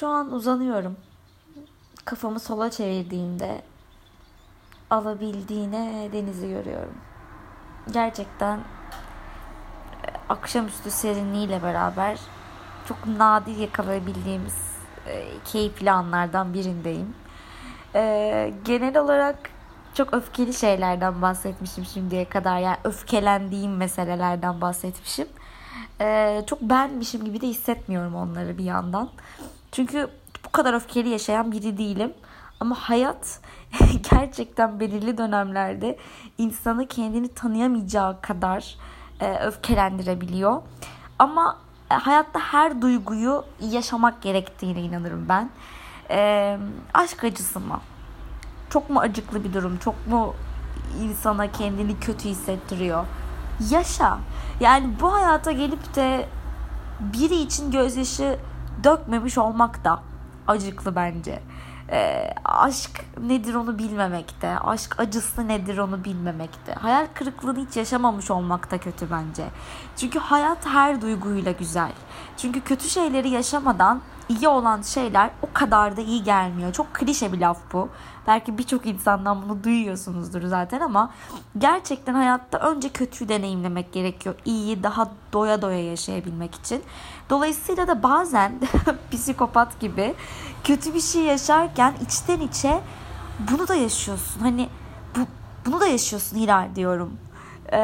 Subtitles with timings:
[0.00, 0.96] Şu an uzanıyorum.
[2.04, 3.62] Kafamı sola çevirdiğimde
[4.90, 6.94] alabildiğine denizi görüyorum.
[7.92, 8.62] Gerçekten e,
[10.28, 12.18] akşamüstü serinliğiyle beraber
[12.88, 14.56] çok nadir yakalayabildiğimiz
[15.06, 17.14] e, keyifli anlardan birindeyim.
[17.94, 19.50] E, genel olarak
[19.94, 22.58] çok öfkeli şeylerden bahsetmişim şimdiye kadar.
[22.58, 25.28] Yani öfkelendiğim meselelerden bahsetmişim.
[26.00, 29.10] E, çok benmişim gibi de hissetmiyorum onları bir yandan.
[29.72, 30.08] Çünkü
[30.44, 32.12] bu kadar öfkeli yaşayan biri değilim.
[32.60, 33.40] Ama hayat
[34.10, 35.98] gerçekten belirli dönemlerde
[36.38, 38.76] insanı kendini tanıyamayacağı kadar
[39.20, 40.62] e, öfkelendirebiliyor.
[41.18, 41.58] Ama
[41.90, 45.50] e, hayatta her duyguyu yaşamak gerektiğine inanırım ben.
[46.10, 46.58] E,
[46.94, 47.80] aşk acısı mı?
[48.70, 49.78] Çok mu acıklı bir durum?
[49.78, 50.34] Çok mu
[51.02, 53.06] insana kendini kötü hissettiriyor?
[53.70, 54.18] Yaşa.
[54.60, 56.28] Yani bu hayata gelip de
[57.00, 58.38] biri için gözyaşı
[58.84, 60.02] dökmemiş olmak da
[60.48, 61.42] acıklı bence.
[61.92, 64.58] E, aşk nedir onu bilmemekte.
[64.58, 66.74] Aşk acısı nedir onu bilmemekte.
[66.74, 69.44] Hayal kırıklığını hiç yaşamamış olmak da kötü bence.
[69.96, 71.92] Çünkü hayat her duyguyla güzel.
[72.36, 76.72] Çünkü kötü şeyleri yaşamadan iyi olan şeyler o kadar da iyi gelmiyor.
[76.72, 77.88] Çok klişe bir laf bu.
[78.26, 81.10] Belki birçok insandan bunu duyuyorsunuzdur zaten ama
[81.58, 84.34] gerçekten hayatta önce kötüyü deneyimlemek gerekiyor.
[84.44, 86.82] İyiyi daha doya doya yaşayabilmek için.
[87.30, 88.52] Dolayısıyla da bazen
[89.12, 90.14] psikopat gibi
[90.64, 92.80] kötü bir şey yaşarken içten içe
[93.50, 94.40] bunu da yaşıyorsun.
[94.40, 94.68] Hani
[95.16, 95.20] bu,
[95.66, 97.16] bunu da yaşıyorsun Hilal diyorum.
[97.72, 97.78] Ee,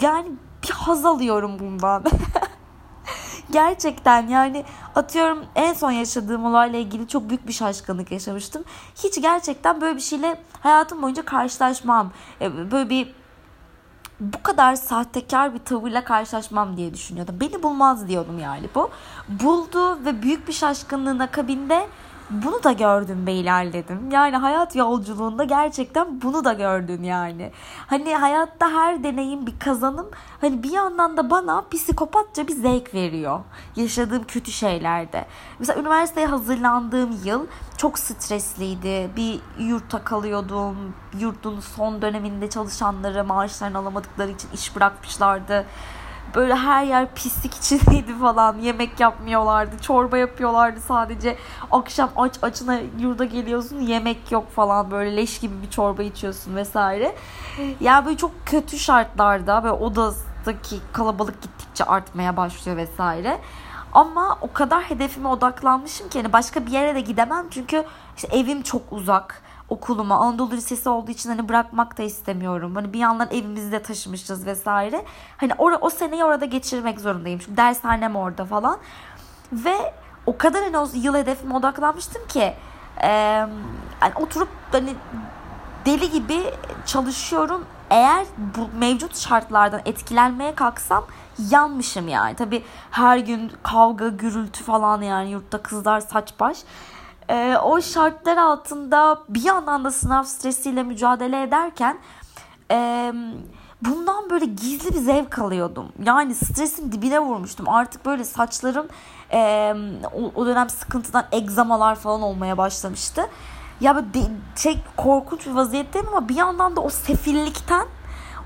[0.00, 0.28] yani
[0.62, 2.04] bir haz alıyorum bundan.
[3.52, 4.64] Gerçekten yani
[4.94, 8.64] atıyorum en son yaşadığım olayla ilgili çok büyük bir şaşkınlık yaşamıştım.
[9.04, 12.12] Hiç gerçekten böyle bir şeyle hayatım boyunca karşılaşmam.
[12.40, 13.14] E, böyle bir
[14.20, 17.36] bu kadar sahtekar bir tavırla karşılaşmam diye düşünüyordum.
[17.40, 18.90] Beni bulmaz diyordum yani bu.
[19.28, 21.86] Buldu ve büyük bir şaşkınlığın akabinde
[22.32, 24.10] bunu da gördüm ve ilerledim.
[24.10, 27.52] Yani hayat yolculuğunda gerçekten bunu da gördün yani.
[27.86, 30.10] Hani hayatta her deneyim bir kazanım.
[30.40, 33.40] Hani bir yandan da bana psikopatça bir zevk veriyor.
[33.76, 35.26] Yaşadığım kötü şeylerde.
[35.58, 39.10] Mesela üniversiteye hazırlandığım yıl çok stresliydi.
[39.16, 40.94] Bir yurtta kalıyordum.
[41.18, 45.66] Yurtun son döneminde çalışanları maaşlarını alamadıkları için iş bırakmışlardı
[46.34, 48.58] Böyle her yer pislik içindeydi falan.
[48.58, 49.78] Yemek yapmıyorlardı.
[49.78, 51.36] Çorba yapıyorlardı sadece.
[51.70, 54.90] Akşam aç açına yurda geliyorsun yemek yok falan.
[54.90, 57.14] Böyle leş gibi bir çorba içiyorsun vesaire.
[57.80, 63.38] Yani böyle çok kötü şartlarda ve odadaki kalabalık gittikçe artmaya başlıyor vesaire.
[63.92, 67.84] Ama o kadar hedefime odaklanmışım ki hani başka bir yere de gidemem çünkü
[68.16, 72.74] işte evim çok uzak okuluma Anadolu Lisesi olduğu için hani bırakmak da istemiyorum.
[72.74, 75.04] Hani bir yandan evimizi de taşımışız vesaire.
[75.36, 77.38] Hani or o seneyi orada geçirmek zorundayım.
[77.38, 78.78] Çünkü dershanem orada falan.
[79.52, 79.94] Ve
[80.26, 82.54] o kadar hani o yıl hedefime odaklanmıştım ki
[83.02, 83.08] e,
[84.02, 84.94] yani oturup hani
[85.86, 86.44] deli gibi
[86.86, 87.64] çalışıyorum.
[87.90, 91.04] Eğer bu mevcut şartlardan etkilenmeye kalksam
[91.50, 92.36] yanmışım yani.
[92.36, 96.58] Tabii her gün kavga, gürültü falan yani yurtta kızlar saç baş
[97.32, 101.98] e, o şartlar altında bir yandan da sınav stresiyle mücadele ederken
[102.70, 103.12] e,
[103.82, 105.86] bundan böyle gizli bir zevk alıyordum.
[106.04, 107.68] Yani stresin dibine vurmuştum.
[107.68, 108.86] Artık böyle saçlarım
[109.32, 109.74] e,
[110.14, 113.22] o, o dönem sıkıntıdan egzamalar falan olmaya başlamıştı.
[113.80, 114.20] Ya böyle de,
[114.56, 117.86] şey korkunç bir vaziyetteyim ama bir yandan da o sefillikten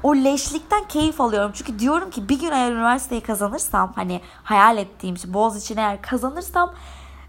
[0.03, 1.50] o leşlikten keyif alıyorum.
[1.54, 6.74] Çünkü diyorum ki bir gün eğer üniversiteyi kazanırsam hani hayal ettiğim şey Boğaziçi'ni eğer kazanırsam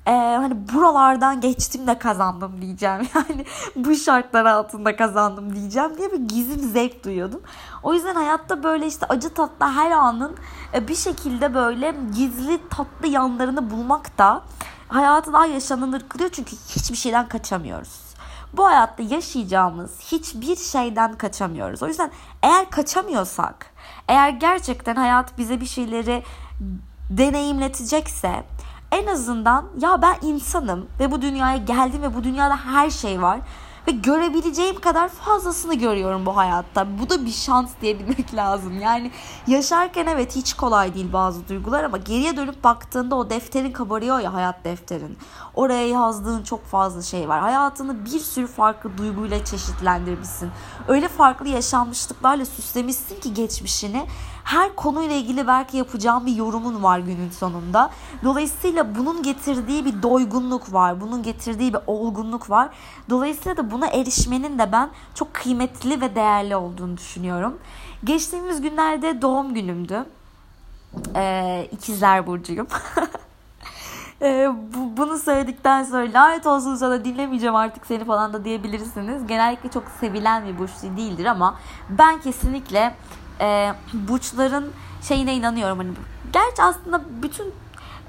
[0.07, 3.01] e, hani buralardan geçtim de kazandım diyeceğim.
[3.29, 3.45] Yani
[3.75, 7.41] bu şartlar altında kazandım diyeceğim diye bir gizli bir zevk duyuyordum.
[7.83, 10.35] O yüzden hayatta böyle işte acı tatlı her anın
[10.73, 14.41] e, bir şekilde böyle gizli tatlı yanlarını bulmak da
[14.87, 16.29] hayatı daha yaşanılır kılıyor.
[16.29, 18.07] Çünkü hiçbir şeyden kaçamıyoruz.
[18.53, 21.83] Bu hayatta yaşayacağımız hiçbir şeyden kaçamıyoruz.
[21.83, 22.11] O yüzden
[22.43, 23.71] eğer kaçamıyorsak,
[24.07, 26.23] eğer gerçekten hayat bize bir şeyleri
[27.09, 28.43] deneyimletecekse
[28.91, 33.39] en azından ya ben insanım ve bu dünyaya geldim ve bu dünyada her şey var
[33.87, 36.99] ve görebileceğim kadar fazlasını görüyorum bu hayatta.
[36.99, 38.81] Bu da bir şans diyebilmek lazım.
[38.81, 39.11] Yani
[39.47, 44.33] yaşarken evet hiç kolay değil bazı duygular ama geriye dönüp baktığında o defterin kabarıyor ya
[44.33, 45.17] hayat defterin.
[45.55, 47.39] Oraya yazdığın çok fazla şey var.
[47.39, 50.51] Hayatını bir sürü farklı duyguyla çeşitlendirmişsin.
[50.87, 54.05] Öyle farklı yaşanmışlıklarla süslemişsin ki geçmişini
[54.47, 57.89] her konuyla ilgili belki yapacağım bir yorumun var günün sonunda.
[58.23, 61.01] Dolayısıyla bunun getirdiği bir doygunluk var.
[61.01, 62.69] Bunun getirdiği bir olgunluk var.
[63.09, 67.59] Dolayısıyla da buna erişmenin de ben çok kıymetli ve değerli olduğunu düşünüyorum.
[68.03, 70.05] Geçtiğimiz günlerde doğum günümdü.
[71.15, 72.67] Ee, ikizler burcuyum.
[74.21, 79.27] e, bu, bunu söyledikten sonra lanet olsun sana dinlemeyeceğim artık seni falan da diyebilirsiniz.
[79.27, 81.55] Genellikle çok sevilen bir burç değildir ama
[81.89, 82.93] ben kesinlikle
[83.41, 85.77] e, burçların şeyine inanıyorum.
[85.77, 85.91] Hani,
[86.33, 87.53] gerçi aslında bütün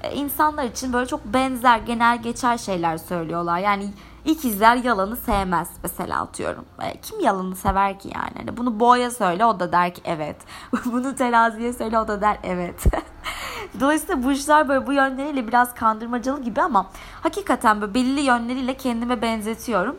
[0.03, 3.59] e, insanlar için böyle çok benzer genel geçer şeyler söylüyorlar.
[3.59, 3.89] Yani
[4.25, 6.65] ikizler yalanı sevmez mesela atıyorum.
[6.81, 8.31] E, kim yalanı sever ki yani?
[8.37, 10.35] Hani bunu boğaya söyle o da der ki evet.
[10.85, 12.83] bunu teraziye söyle o da der evet.
[13.79, 16.85] Dolayısıyla bu işler böyle bu yönleriyle biraz kandırmacalı gibi ama
[17.21, 19.95] hakikaten böyle belli yönleriyle kendime benzetiyorum.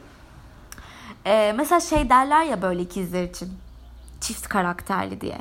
[1.26, 3.48] Ee, mesela şey derler ya böyle ikizler için
[4.20, 5.38] çift karakterli diye.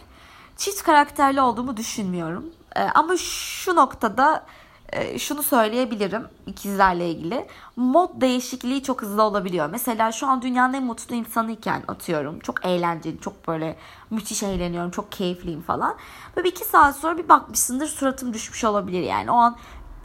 [0.58, 2.46] Çift karakterli olduğumu düşünmüyorum.
[2.76, 4.46] Ee, ama şu noktada
[4.94, 7.48] e, şunu söyleyebilirim ikizlerle ilgili.
[7.76, 9.70] Mod değişikliği çok hızlı olabiliyor.
[9.70, 12.40] Mesela şu an dünyanın en mutlu insanıyken atıyorum.
[12.40, 13.76] Çok eğlenceli, çok böyle
[14.10, 15.96] müthiş eğleniyorum, çok keyifliyim falan.
[16.36, 19.32] Böyle iki saat sonra bir bakmışsındır suratım düşmüş olabilir yani.
[19.32, 19.58] O an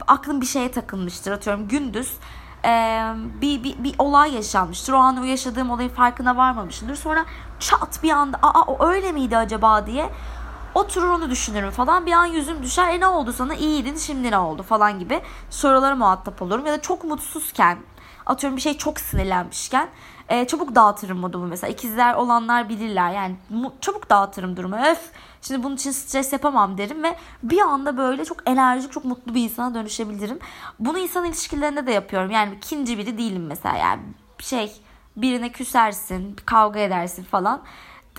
[0.07, 2.13] aklım bir şeye takılmıştır atıyorum gündüz.
[2.65, 4.93] Ee, bir, bir, bir olay yaşanmıştır.
[4.93, 6.95] O an o yaşadığım olayın farkına varmamışımdır.
[6.95, 7.25] Sonra
[7.59, 10.09] çat bir anda aa o öyle miydi acaba diye
[10.75, 12.05] Oturur onu düşünürüm falan.
[12.05, 12.93] Bir an yüzüm düşer.
[12.93, 13.55] E ne oldu sana?
[13.55, 16.65] İyiydin şimdi ne oldu falan gibi sorulara muhatap olurum.
[16.65, 17.77] Ya da çok mutsuzken
[18.25, 19.89] atıyorum bir şey çok sinirlenmişken
[20.29, 21.73] e, çabuk dağıtırım modumu mesela.
[21.73, 23.35] ikizler olanlar bilirler yani
[23.81, 24.75] çabuk dağıtırım durumu.
[24.75, 25.11] Öf
[25.41, 29.43] şimdi bunun için stres yapamam derim ve bir anda böyle çok enerjik çok mutlu bir
[29.43, 30.39] insana dönüşebilirim.
[30.79, 32.31] Bunu insan ilişkilerinde de yapıyorum.
[32.31, 34.01] Yani ikinci biri değilim mesela yani
[34.39, 34.71] şey
[35.17, 37.61] birine küsersin, kavga edersin falan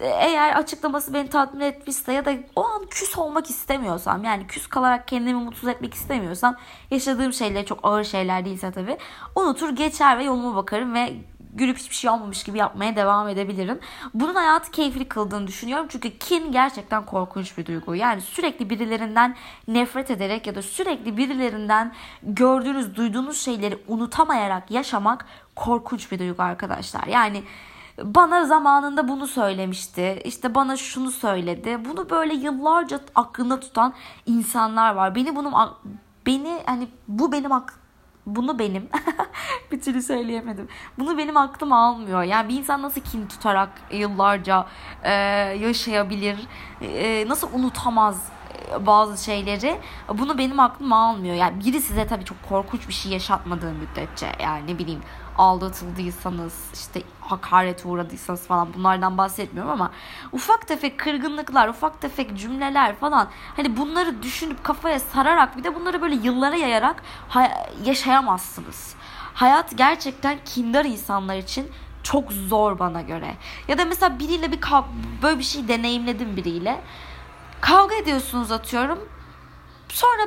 [0.00, 5.08] eğer açıklaması beni tatmin etmişse ya da o an küs olmak istemiyorsam yani küs kalarak
[5.08, 6.56] kendimi mutsuz etmek istemiyorsam
[6.90, 8.98] yaşadığım şeyler çok ağır şeyler değilse tabii
[9.34, 11.12] unutur geçer ve yoluma bakarım ve
[11.56, 13.80] gülüp hiçbir şey olmamış gibi yapmaya devam edebilirim.
[14.14, 15.86] Bunun hayatı keyifli kıldığını düşünüyorum.
[15.88, 17.94] Çünkü kin gerçekten korkunç bir duygu.
[17.94, 19.36] Yani sürekli birilerinden
[19.68, 25.26] nefret ederek ya da sürekli birilerinden gördüğünüz, duyduğunuz şeyleri unutamayarak yaşamak
[25.56, 27.06] korkunç bir duygu arkadaşlar.
[27.06, 27.42] Yani
[28.02, 30.22] bana zamanında bunu söylemişti.
[30.24, 31.84] İşte bana şunu söyledi.
[31.84, 33.94] Bunu böyle yıllarca aklında tutan
[34.26, 35.14] insanlar var.
[35.14, 35.52] Beni bunun
[36.26, 37.74] beni hani bu benim ak
[38.26, 38.88] bunu benim
[39.72, 40.68] bir türlü söyleyemedim.
[40.98, 42.22] Bunu benim aklım almıyor.
[42.22, 44.66] Yani bir insan nasıl kin tutarak yıllarca
[45.02, 45.12] e,
[45.60, 46.38] yaşayabilir?
[46.80, 48.28] E, nasıl unutamaz
[48.86, 49.80] bazı şeyleri
[50.14, 51.34] bunu benim aklım almıyor.
[51.34, 55.02] Yani biri size tabii çok korkunç bir şey yaşatmadığı müddetçe yani ne bileyim
[55.38, 59.90] aldatıldıysanız işte hakaret uğradıysanız falan bunlardan bahsetmiyorum ama
[60.32, 66.02] ufak tefek kırgınlıklar, ufak tefek cümleler falan hani bunları düşünüp kafaya sararak bir de bunları
[66.02, 67.02] böyle yıllara yayarak
[67.84, 68.94] yaşayamazsınız.
[69.34, 71.70] Hayat gerçekten kindar insanlar için
[72.02, 73.34] çok zor bana göre.
[73.68, 74.60] Ya da mesela biriyle bir
[75.22, 76.80] böyle bir şey deneyimledim biriyle.
[77.60, 79.08] Kavga ediyorsunuz atıyorum.
[79.88, 80.22] Sonra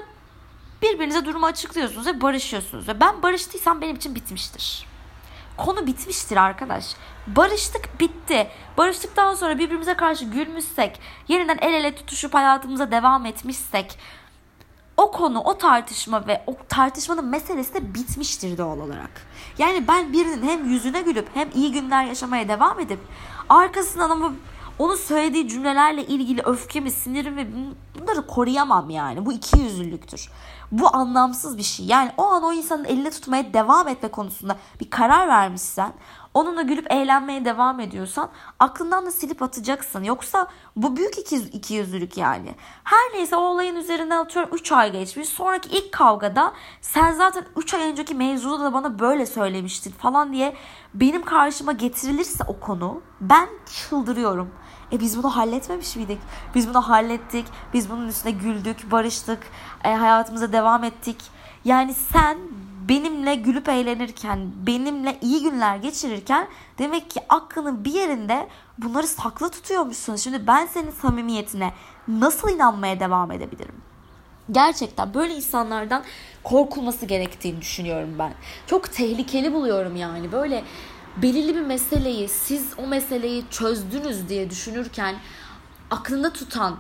[0.82, 2.88] birbirinize durumu açıklıyorsunuz ve barışıyorsunuz.
[2.88, 4.88] Ve ben barıştıysam benim için bitmiştir.
[5.58, 6.96] Konu bitmiştir arkadaş.
[7.28, 8.48] Barıştık bitti.
[8.78, 14.00] Barıştıktan sonra birbirimize karşı gülmüşsek, yeniden el ele tutuşup hayatımıza devam etmişsek
[14.98, 19.10] o konu, o tartışma ve o tartışmanın meselesi de bitmiştir doğal olarak.
[19.58, 23.00] Yani ben birinin hem yüzüne gülüp hem iyi günler yaşamaya devam edip
[23.50, 24.32] arkasından ama
[24.80, 27.48] onun söylediği cümlelerle ilgili öfkemi, sinirimi
[28.00, 29.26] bunları koruyamam yani.
[29.26, 30.30] Bu iki yüzlülüktür.
[30.72, 31.86] Bu anlamsız bir şey.
[31.86, 35.94] Yani o an o insanın eline tutmaya devam etme konusunda bir karar vermişsen,
[36.34, 40.04] onunla gülüp eğlenmeye devam ediyorsan aklından da silip atacaksın.
[40.04, 42.56] Yoksa bu büyük iki, iki yüzlülük yani.
[42.84, 45.30] Her neyse o olayın üzerine atıyorum 3 ay geçmiş.
[45.30, 50.56] Sonraki ilk kavgada sen zaten 3 ay önceki mevzuda da bana böyle söylemiştin falan diye
[50.94, 54.52] benim karşıma getirilirse o konu ben çıldırıyorum.
[54.92, 56.20] E biz bunu halletmemiş miydik?
[56.56, 57.46] Biz bunu hallettik.
[57.74, 59.40] Biz bunun üstüne güldük, barıştık.
[59.84, 61.18] E, hayatımıza devam ettik.
[61.66, 62.38] Yani sen
[62.90, 70.16] benimle gülüp eğlenirken, benimle iyi günler geçirirken demek ki aklının bir yerinde bunları saklı tutuyormuşsun.
[70.16, 71.74] Şimdi ben senin samimiyetine
[72.08, 73.76] nasıl inanmaya devam edebilirim?
[74.52, 76.04] Gerçekten böyle insanlardan
[76.44, 78.34] korkulması gerektiğini düşünüyorum ben.
[78.68, 80.32] Çok tehlikeli buluyorum yani.
[80.32, 80.64] Böyle
[81.22, 85.16] belirli bir meseleyi siz o meseleyi çözdünüz diye düşünürken
[85.92, 86.78] aklında tutan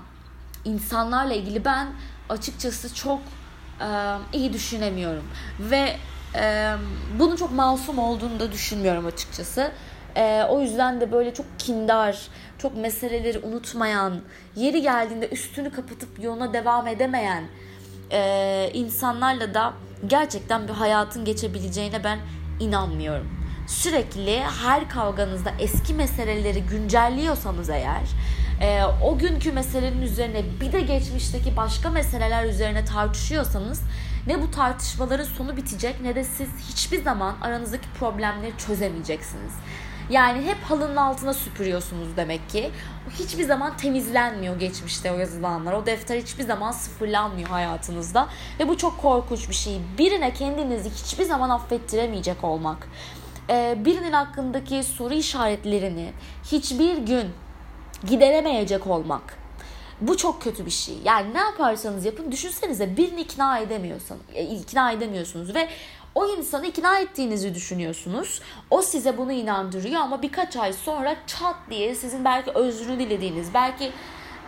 [0.65, 1.87] insanlarla ilgili ben
[2.29, 3.19] açıkçası çok
[3.81, 3.87] e,
[4.33, 5.23] iyi düşünemiyorum
[5.59, 5.95] ve
[6.35, 6.73] e,
[7.19, 9.71] bunun çok masum olduğunu da düşünmüyorum açıkçası.
[10.15, 12.27] E, o yüzden de böyle çok kindar,
[12.57, 14.21] çok meseleleri unutmayan,
[14.55, 17.43] yeri geldiğinde üstünü kapatıp yoluna devam edemeyen
[18.11, 19.73] e, insanlarla da
[20.07, 22.19] gerçekten bir hayatın geçebileceğine ben
[22.59, 23.38] inanmıyorum
[23.69, 28.03] sürekli her kavganızda eski meseleleri güncelliyorsanız eğer
[28.61, 33.81] e, o günkü meselenin üzerine bir de geçmişteki başka meseleler üzerine tartışıyorsanız
[34.27, 39.53] ne bu tartışmaların sonu bitecek ne de siz hiçbir zaman aranızdaki problemleri çözemeyeceksiniz.
[40.09, 42.71] Yani hep halının altına süpürüyorsunuz demek ki.
[43.19, 45.73] Hiçbir zaman temizlenmiyor geçmişte o yazılanlar.
[45.73, 48.27] O defter hiçbir zaman sıfırlanmıyor hayatınızda.
[48.59, 49.81] Ve bu çok korkunç bir şey.
[49.97, 52.87] Birine kendinizi hiçbir zaman affettiremeyecek olmak.
[53.49, 56.11] Ee, birinin hakkındaki soru işaretlerini
[56.51, 57.29] hiçbir gün
[58.07, 59.37] gideremeyecek olmak.
[60.01, 60.95] Bu çok kötü bir şey.
[61.05, 65.69] Yani ne yaparsanız yapın düşünsenize birini ikna edemiyorsanız, e, ikna edemiyorsunuz ve
[66.15, 68.41] o insanı ikna ettiğinizi düşünüyorsunuz.
[68.69, 73.91] O size bunu inandırıyor ama birkaç ay sonra çat diye sizin belki özrünü dilediğiniz, belki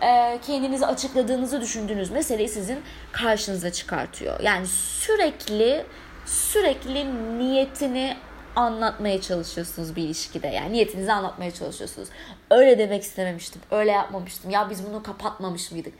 [0.02, 2.78] e, kendinizi açıkladığınızı düşündüğünüz meseleyi sizin
[3.12, 4.40] karşınıza çıkartıyor.
[4.40, 5.86] Yani sürekli
[6.26, 7.06] sürekli
[7.38, 8.16] niyetini
[8.56, 10.46] anlatmaya çalışıyorsunuz bir ilişkide.
[10.46, 12.08] Yani niyetinizi anlatmaya çalışıyorsunuz.
[12.50, 13.62] Öyle demek istememiştim.
[13.70, 14.50] Öyle yapmamıştım.
[14.50, 15.94] Ya biz bunu kapatmamış mıydık?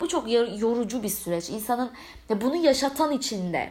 [0.00, 1.50] Bu çok yorucu bir süreç.
[1.50, 1.90] İnsanın
[2.30, 3.70] bunu yaşatan içinde,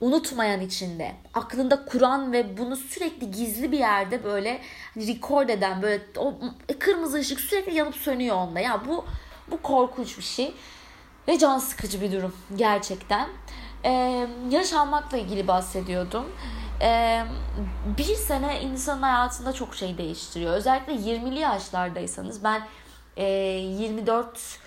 [0.00, 4.60] unutmayan içinde, aklında kuran ve bunu sürekli gizli bir yerde böyle
[4.94, 6.34] hani record eden böyle o
[6.78, 8.60] kırmızı ışık sürekli yanıp sönüyor onda.
[8.60, 9.04] Ya bu
[9.50, 10.54] bu korkunç bir şey
[11.28, 13.28] ve can sıkıcı bir durum gerçekten.
[13.84, 16.26] Ee, yaşanmakla ilgili bahsediyordum
[16.82, 17.22] e,
[17.98, 20.54] bir sene insanın hayatında çok şey değiştiriyor.
[20.54, 22.62] Özellikle 20'li yaşlardaysanız ben
[23.16, 24.58] e, 24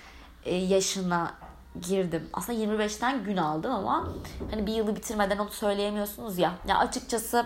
[0.45, 1.33] yaşına
[1.81, 2.29] girdim.
[2.33, 4.09] Aslında 25'ten gün aldım ama
[4.51, 6.53] hani bir yılı bitirmeden onu söyleyemiyorsunuz ya.
[6.67, 7.45] Ya açıkçası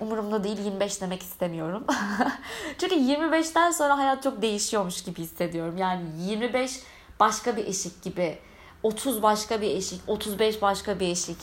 [0.00, 1.84] umurumda değil 25 demek istemiyorum.
[2.78, 5.76] Çünkü 25'ten sonra hayat çok değişiyormuş gibi hissediyorum.
[5.76, 6.80] Yani 25
[7.20, 8.38] başka bir eşik gibi.
[8.82, 11.36] 30 başka bir eşik, 35 başka bir eşik.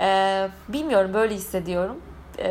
[0.00, 2.02] Ee, bilmiyorum böyle hissediyorum.
[2.38, 2.48] Ee,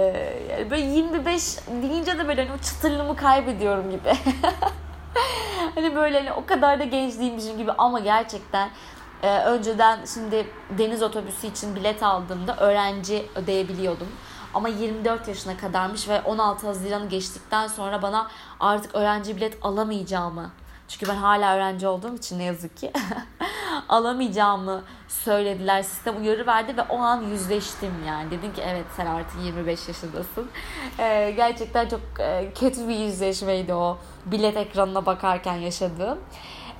[0.51, 4.13] yani böyle 25 deyince de böyle hani o çıtırlığımı kaybediyorum gibi.
[5.75, 8.69] hani böyle hani o kadar da genç değilmişim gibi ama gerçekten
[9.23, 14.07] e, önceden şimdi deniz otobüsü için bilet aldığımda öğrenci ödeyebiliyordum.
[14.53, 18.27] Ama 24 yaşına kadarmış ve 16 Haziran'ı geçtikten sonra bana
[18.59, 20.51] artık öğrenci bilet alamayacağımı
[20.87, 22.91] çünkü ben hala öğrenci olduğum için ne yazık ki
[23.89, 25.83] alamayacağımı söylediler.
[25.83, 28.31] Sistem uyarı verdi ve o an yüzleştim yani.
[28.31, 30.49] Dedim ki evet sen artık 25 yaşındasın.
[30.99, 36.19] Ee, gerçekten çok e, kötü bir yüzleşmeydi o bilet ekranına bakarken yaşadığım.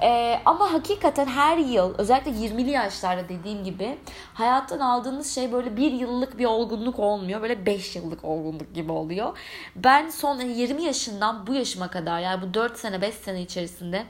[0.02, 3.98] Ee, ama hakikaten her yıl özellikle 20'li yaşlarda dediğim gibi
[4.34, 7.42] hayattan aldığınız şey böyle bir yıllık bir olgunluk olmuyor.
[7.42, 9.38] Böyle 5 yıllık olgunluk gibi oluyor.
[9.76, 14.06] Ben son 20 yaşından bu yaşıma kadar yani bu 4 sene 5 sene içerisinde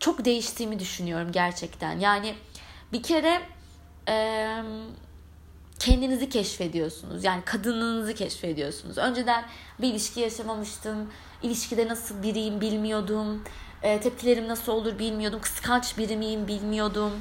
[0.00, 1.98] çok değiştiğimi düşünüyorum gerçekten.
[1.98, 2.34] Yani
[2.92, 3.40] bir kere
[4.08, 4.56] e,
[5.78, 7.24] kendinizi keşfediyorsunuz.
[7.24, 8.98] Yani kadınlığınızı keşfediyorsunuz.
[8.98, 9.44] Önceden
[9.80, 11.10] bir ilişki yaşamamıştım.
[11.42, 13.42] İlişkide nasıl biriyim bilmiyordum.
[13.82, 15.40] E, tepkilerim nasıl olur bilmiyordum.
[15.40, 17.12] Kıskanç biri miyim bilmiyordum.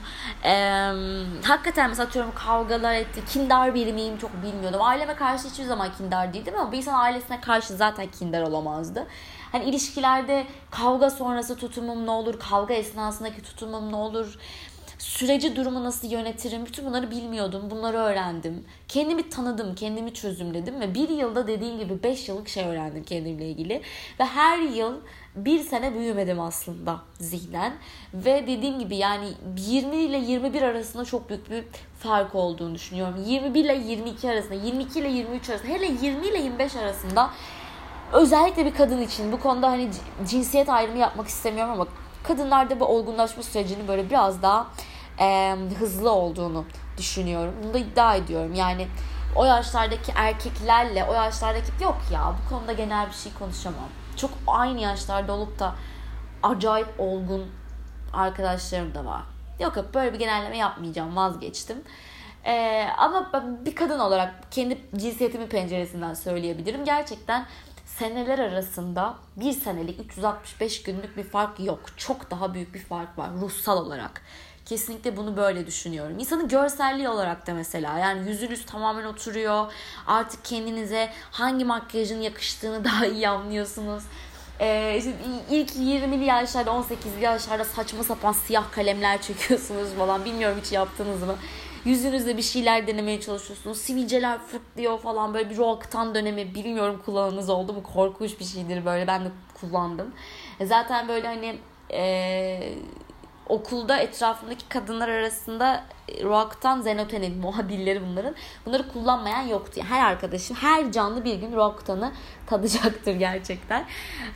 [0.44, 0.52] E,
[1.44, 3.22] hakikaten mesela atıyorum kavgalar etti.
[3.34, 4.82] Kindar biri miyim çok bilmiyordum.
[4.82, 9.08] Aileme karşı hiçbir zaman kindar değildim ama bir insan ailesine karşı zaten kindar olamazdı.
[9.52, 12.40] Hani ilişkilerde kavga sonrası tutumum ne olur?
[12.40, 14.38] Kavga esnasındaki tutumum ne olur?
[15.00, 17.72] süreci durumu nasıl yönetirim bütün bunları bilmiyordum.
[17.72, 18.66] Bunları öğrendim.
[18.88, 23.82] Kendimi tanıdım, kendimi çözümledim ve bir yılda dediğim gibi 5 yıllık şey öğrendim kendimle ilgili.
[24.20, 24.94] Ve her yıl
[25.36, 27.74] bir sene büyümedim aslında zihnen.
[28.14, 31.64] Ve dediğim gibi yani 20 ile 21 arasında çok büyük bir
[32.00, 33.24] fark olduğunu düşünüyorum.
[33.26, 37.30] 21 ile 22 arasında, 22 ile 23 arasında, hele 20 ile 25 arasında
[38.14, 39.90] özellikle bir kadın için bu konuda hani
[40.28, 41.88] cinsiyet ayrımı yapmak istemiyorum ama
[42.24, 44.68] kadınlarda bu olgunlaşma sürecinin böyle biraz daha
[45.20, 46.66] e, hızlı olduğunu
[46.98, 47.54] düşünüyorum.
[47.64, 48.54] Bunu da iddia ediyorum.
[48.54, 48.88] Yani
[49.36, 53.90] o yaşlardaki erkeklerle o yaşlardaki yok ya bu konuda genel bir şey konuşamam.
[54.22, 55.76] Çok aynı yaşlarda olup da
[56.44, 57.46] acayip olgun
[58.14, 59.22] arkadaşlarım da var.
[59.60, 61.84] Yok yok böyle bir genelleme yapmayacağım vazgeçtim.
[62.46, 63.32] Ee, ama
[63.66, 66.86] bir kadın olarak kendi cinsiyetimi penceresinden söyleyebilirim.
[66.86, 67.46] Gerçekten
[67.86, 71.80] seneler arasında bir senelik 365 günlük bir fark yok.
[71.98, 74.22] Çok daha büyük bir fark var ruhsal olarak.
[74.70, 76.20] Kesinlikle bunu böyle düşünüyorum.
[76.20, 79.74] İnsanın görselliği olarak da mesela yani yüzünüz tamamen oturuyor.
[80.08, 84.04] Artık kendinize hangi makyajın yakıştığını daha iyi anlıyorsunuz.
[84.60, 85.14] Ee, işte
[85.50, 90.26] ilk 20'li yaşlarda 18'li yaşlarda saçma sapan siyah kalemler çekiyorsunuz falan.
[90.26, 91.36] Bilmiyorum hiç yaptınız mı?
[91.86, 93.78] Yüzünüzde bir şeyler denemeye çalışıyorsunuz.
[93.78, 97.84] Sivilceler fırtlıyor falan böyle bir roaktan dönemi bilmiyorum kullanınız oldu mu?
[97.84, 99.30] Korkunç bir şeydir böyle ben de
[99.62, 100.12] kullandım.
[100.60, 101.60] E zaten böyle hani
[101.92, 102.74] e,
[103.50, 105.84] okulda etrafındaki kadınlar arasında
[106.24, 108.36] Roak'tan Zenoten'in muhabirleri bunların.
[108.66, 109.72] Bunları kullanmayan yoktu.
[109.76, 112.12] Yani her arkadaşım her canlı bir gün Roak'tan'ı
[112.48, 113.86] tadacaktır gerçekten.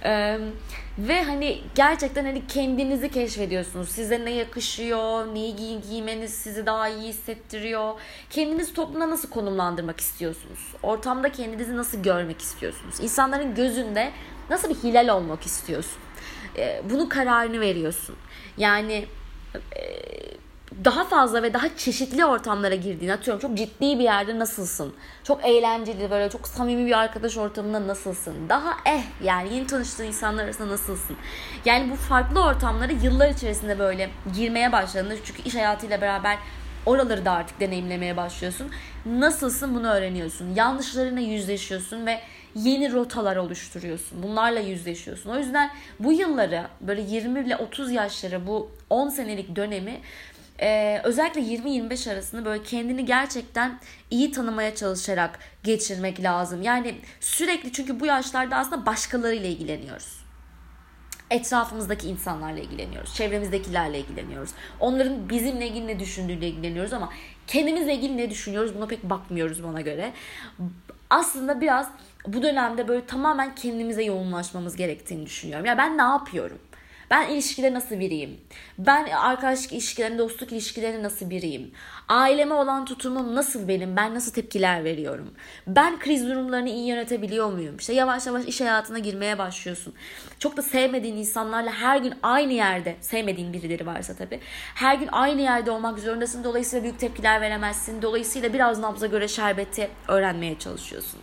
[0.03, 0.39] Ee,
[0.97, 3.89] ve hani gerçekten hani kendinizi keşfediyorsunuz.
[3.89, 7.93] Size ne yakışıyor, neyi giy giymeniz sizi daha iyi hissettiriyor.
[8.29, 10.73] Kendinizi toplumda nasıl konumlandırmak istiyorsunuz?
[10.83, 12.99] Ortamda kendinizi nasıl görmek istiyorsunuz?
[12.99, 14.11] İnsanların gözünde
[14.49, 16.01] nasıl bir hilal olmak istiyorsun?
[16.57, 18.15] Ee, bunun kararını veriyorsun.
[18.57, 19.05] Yani
[19.75, 20.03] e,
[20.85, 24.93] daha fazla ve daha çeşitli ortamlara girdiğin atıyorum çok ciddi bir yerde nasılsın?
[25.23, 28.35] Çok eğlenceli böyle çok samimi bir arkadaş ortamında nasılsın?
[28.49, 31.15] Daha eh yani yeni tanıştığın insanlar arasında nasılsın?
[31.65, 36.37] Yani bu farklı ortamlara yıllar içerisinde böyle girmeye başladığında çünkü iş hayatıyla beraber
[36.85, 38.71] oraları da artık deneyimlemeye başlıyorsun.
[39.05, 40.55] Nasılsın bunu öğreniyorsun.
[40.55, 42.19] Yanlışlarına yüzleşiyorsun ve
[42.55, 44.23] yeni rotalar oluşturuyorsun.
[44.23, 45.29] Bunlarla yüzleşiyorsun.
[45.29, 50.01] O yüzden bu yılları böyle 20 ile 30 yaşları bu 10 senelik dönemi
[50.59, 53.79] e, özellikle 20-25 arasında böyle kendini gerçekten
[54.11, 56.61] iyi tanımaya çalışarak geçirmek lazım.
[56.61, 60.23] Yani sürekli çünkü bu yaşlarda aslında başkalarıyla ilgileniyoruz
[61.33, 63.15] etrafımızdaki insanlarla ilgileniyoruz.
[63.15, 64.49] Çevremizdekilerle ilgileniyoruz.
[64.79, 67.09] Onların bizimle ilgili ne düşündüğüyle ilgileniyoruz ama
[67.47, 70.13] kendimizle ilgili ne düşünüyoruz buna pek bakmıyoruz bana göre.
[71.09, 71.89] Aslında biraz
[72.27, 75.65] bu dönemde böyle tamamen kendimize yoğunlaşmamız gerektiğini düşünüyorum.
[75.65, 76.59] Ya ben ne yapıyorum?
[77.11, 78.41] Ben ilişkide nasıl biriyim?
[78.77, 81.71] Ben arkadaşlık ilişkilerinde, dostluk ilişkilerinde nasıl biriyim?
[82.09, 83.95] Aileme olan tutumum nasıl benim?
[83.95, 85.33] Ben nasıl tepkiler veriyorum?
[85.67, 87.77] Ben kriz durumlarını iyi yönetebiliyor muyum?
[87.77, 89.93] İşte yavaş yavaş iş hayatına girmeye başlıyorsun.
[90.39, 94.39] Çok da sevmediğin insanlarla her gün aynı yerde, sevmediğin birileri varsa tabii.
[94.75, 96.43] Her gün aynı yerde olmak zorundasın.
[96.43, 98.01] Dolayısıyla büyük tepkiler veremezsin.
[98.01, 101.19] Dolayısıyla biraz nabza göre şerbeti öğrenmeye çalışıyorsun.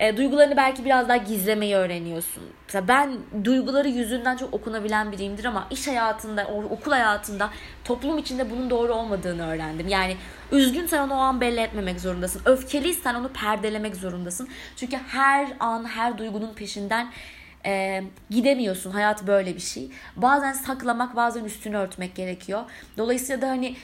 [0.00, 2.42] E, duygularını belki biraz daha gizlemeyi öğreniyorsun.
[2.66, 7.50] Mesela ben duyguları yüzünden çok okunabilen biriyimdir ama iş hayatında, okul hayatında
[7.84, 9.88] toplum içinde bunun doğru olmadığını öğrendim.
[9.88, 10.16] Yani
[10.52, 12.42] üzgünsen onu o an belli etmemek zorundasın.
[12.44, 14.48] Öfkeliysen onu perdelemek zorundasın.
[14.76, 17.08] Çünkü her an her duygunun peşinden
[17.66, 18.90] e, gidemiyorsun.
[18.90, 19.90] Hayat böyle bir şey.
[20.16, 22.62] Bazen saklamak, bazen üstünü örtmek gerekiyor.
[22.98, 23.76] Dolayısıyla da hani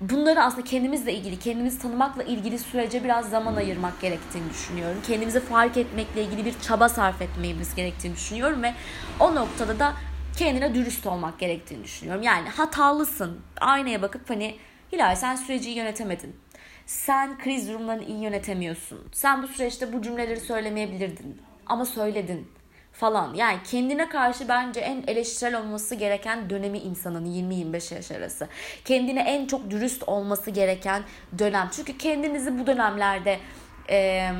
[0.00, 4.98] bunları aslında kendimizle ilgili, kendimizi tanımakla ilgili sürece biraz zaman ayırmak gerektiğini düşünüyorum.
[5.06, 8.74] Kendimizi fark etmekle ilgili bir çaba sarf etmemiz gerektiğini düşünüyorum ve
[9.20, 9.92] o noktada da
[10.36, 12.22] kendine dürüst olmak gerektiğini düşünüyorum.
[12.22, 13.40] Yani hatalısın.
[13.60, 14.54] Aynaya bakıp hani
[14.94, 16.36] Hilal sen süreci yönetemedin.
[16.86, 19.00] Sen kriz durumlarını iyi yönetemiyorsun.
[19.12, 21.42] Sen bu süreçte bu cümleleri söylemeyebilirdin.
[21.66, 22.48] Ama söyledin
[22.94, 23.34] falan.
[23.34, 28.48] Yani kendine karşı bence en eleştirel olması gereken dönemi insanın 20-25 yaş arası.
[28.84, 31.02] Kendine en çok dürüst olması gereken
[31.38, 31.68] dönem.
[31.76, 33.38] Çünkü kendinizi bu dönemlerde
[33.90, 34.30] e,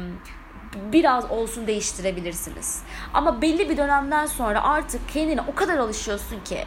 [0.93, 2.83] biraz olsun değiştirebilirsiniz.
[3.15, 6.59] Ama belli bir dönemden sonra artık kendine o kadar alışıyorsun ki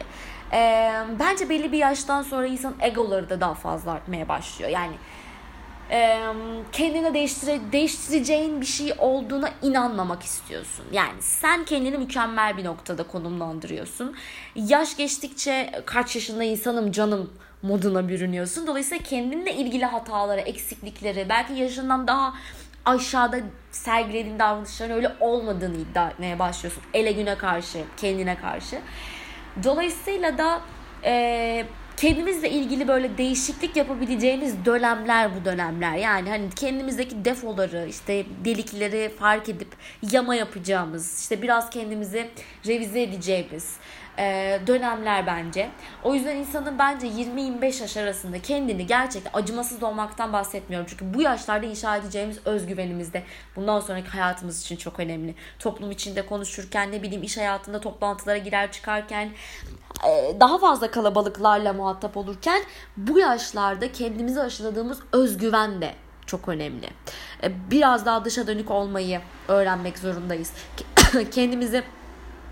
[0.52, 4.70] e, bence belli bir yaştan sonra insan egoları da daha fazla artmaya başlıyor.
[4.70, 4.94] Yani
[5.90, 6.20] e,
[6.72, 10.84] kendine değiştire, değiştireceğin bir şey olduğuna inanmamak istiyorsun.
[10.92, 14.16] Yani sen kendini mükemmel bir noktada konumlandırıyorsun.
[14.54, 18.66] Yaş geçtikçe kaç yaşında insanım canım moduna bürünüyorsun.
[18.66, 22.34] Dolayısıyla kendinle ilgili hataları, eksiklikleri, belki yaşından daha
[22.84, 23.36] aşağıda
[23.70, 26.82] sergilediğin davranışların öyle olmadığını iddia etmeye başlıyorsun.
[26.94, 28.80] Ele güne karşı, kendine karşı.
[29.64, 30.60] Dolayısıyla da
[31.04, 31.64] e,
[32.00, 35.96] kendimizle ilgili böyle değişiklik yapabileceğimiz dönemler bu dönemler.
[35.96, 39.68] Yani hani kendimizdeki defoları, işte delikleri fark edip
[40.12, 42.30] yama yapacağımız, işte biraz kendimizi
[42.66, 43.76] revize edeceğimiz
[44.18, 45.70] e, dönemler bence.
[46.02, 50.86] O yüzden insanın bence 20-25 yaş arasında kendini gerçekten acımasız olmaktan bahsetmiyorum.
[50.90, 53.22] Çünkü bu yaşlarda inşa edeceğimiz özgüvenimiz de
[53.56, 55.34] bundan sonraki hayatımız için çok önemli.
[55.58, 59.28] Toplum içinde konuşurken ne bileyim iş hayatında toplantılara girer çıkarken
[60.40, 62.62] daha fazla kalabalıklarla muhatap olurken
[62.96, 65.94] bu yaşlarda kendimizi aşıladığımız özgüven de
[66.26, 66.86] çok önemli.
[67.42, 70.52] E, biraz daha dışa dönük olmayı öğrenmek zorundayız.
[71.30, 71.82] Kendimizi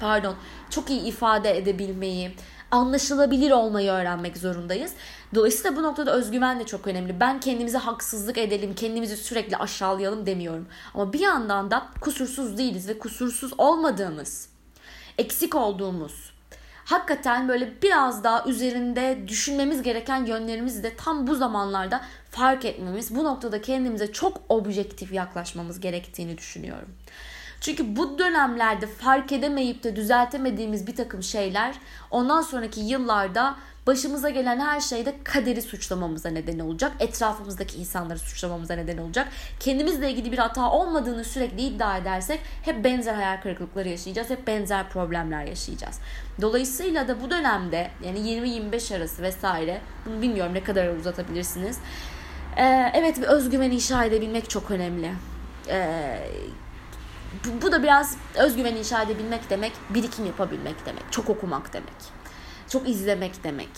[0.01, 0.35] pardon
[0.71, 2.35] çok iyi ifade edebilmeyi,
[2.71, 4.93] anlaşılabilir olmayı öğrenmek zorundayız.
[5.35, 7.21] Dolayısıyla bu noktada özgüven de çok önemli.
[7.21, 10.67] Ben kendimize haksızlık edelim, kendimizi sürekli aşağılayalım demiyorum.
[10.95, 14.49] Ama bir yandan da kusursuz değiliz ve kusursuz olmadığımız,
[15.19, 16.36] eksik olduğumuz,
[16.87, 23.25] hakikaten böyle biraz daha üzerinde düşünmemiz gereken yönlerimizi de tam bu zamanlarda fark etmemiz, bu
[23.25, 26.89] noktada kendimize çok objektif yaklaşmamız gerektiğini düşünüyorum.
[27.61, 31.75] Çünkü bu dönemlerde fark edemeyip de düzeltemediğimiz bir takım şeyler
[32.11, 36.93] ondan sonraki yıllarda başımıza gelen her şeyde kaderi suçlamamıza neden olacak.
[37.01, 39.29] Etrafımızdaki insanları suçlamamıza neden olacak.
[39.61, 44.31] Kendimizle ilgili bir hata olmadığını sürekli iddia edersek hep benzer hayal kırıklıkları yaşayacağız.
[44.31, 46.01] Hep benzer problemler yaşayacağız.
[46.41, 51.79] Dolayısıyla da bu dönemde yani 20-25 arası vesaire bunu bilmiyorum ne kadar uzatabilirsiniz.
[52.57, 55.13] Ee, evet bir özgüven inşa edebilmek çok önemli.
[55.69, 56.19] Ee,
[57.63, 61.05] bu, da biraz özgüven inşa edebilmek demek birikim yapabilmek demek.
[61.11, 62.17] Çok okumak demek
[62.69, 63.69] çok izlemek demek.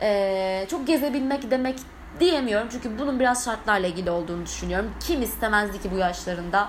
[0.00, 1.78] Ee, çok gezebilmek demek
[2.20, 2.68] diyemiyorum.
[2.72, 4.90] Çünkü bunun biraz şartlarla ilgili olduğunu düşünüyorum.
[5.00, 6.68] Kim istemezdi ki bu yaşlarında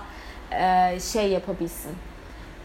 [0.50, 1.92] e, şey yapabilsin.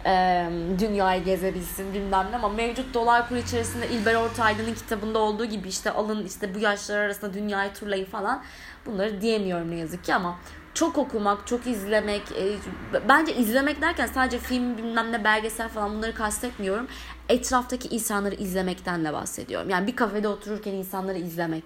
[0.05, 0.45] E,
[0.79, 5.91] dünyayı gezebilsin bilmem ne ama mevcut dolar kuru içerisinde İlber Ortaylı'nın kitabında olduğu gibi işte
[5.91, 8.43] alın işte bu yaşlar arasında dünyayı turlayın falan
[8.85, 10.39] bunları diyemiyorum ne yazık ki ama
[10.79, 12.55] çok okumak, çok izlemek, e,
[13.09, 16.87] bence izlemek derken sadece film bilmem ne belgesel falan bunları kastetmiyorum.
[17.29, 19.69] Etraftaki insanları izlemekten de bahsediyorum.
[19.69, 21.63] Yani bir kafede otururken insanları izlemek,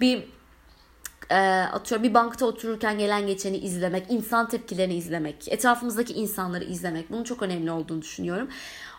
[0.00, 0.24] bir
[1.30, 1.36] e,
[1.72, 7.42] atıyorum bir bankta otururken gelen geçeni izlemek, insan tepkilerini izlemek, etrafımızdaki insanları izlemek bunun çok
[7.42, 8.48] önemli olduğunu düşünüyorum.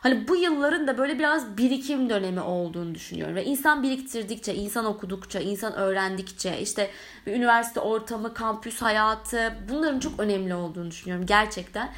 [0.02, 3.36] Hani bu yılların da böyle biraz birikim dönemi olduğunu düşünüyorum.
[3.36, 6.90] Ve insan biriktirdikçe, insan okudukça, insan öğrendikçe, işte
[7.28, 11.90] üniversite ortamı, kampüs hayatı bunların çok önemli olduğunu düşünüyorum gerçekten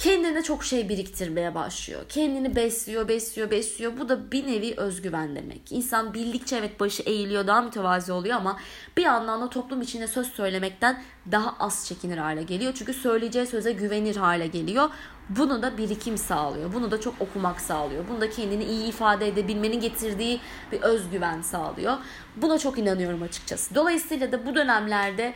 [0.00, 2.00] kendine çok şey biriktirmeye başlıyor.
[2.08, 3.92] Kendini besliyor, besliyor, besliyor.
[3.98, 5.72] Bu da bir nevi özgüven demek.
[5.72, 8.56] İnsan bildikçe evet başı eğiliyor, daha mütevazi oluyor ama
[8.96, 12.72] bir yandan da toplum içinde söz söylemekten daha az çekinir hale geliyor.
[12.78, 14.88] Çünkü söyleyeceği söze güvenir hale geliyor.
[15.28, 16.72] Bunu da birikim sağlıyor.
[16.74, 18.04] Bunu da çok okumak sağlıyor.
[18.08, 20.40] Bunu da kendini iyi ifade edebilmenin getirdiği
[20.72, 21.96] bir özgüven sağlıyor.
[22.36, 23.74] Buna çok inanıyorum açıkçası.
[23.74, 25.34] Dolayısıyla da bu dönemlerde